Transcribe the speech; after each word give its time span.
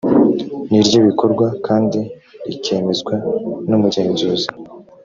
n 0.69 0.71
iry 0.79 0.93
ibikorwa 0.99 1.47
kandi 1.67 1.99
rikemezwa 2.47 3.13
n 3.67 3.71
umugenzuzi 3.77 4.49